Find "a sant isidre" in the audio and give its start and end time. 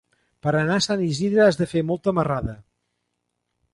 0.77-1.45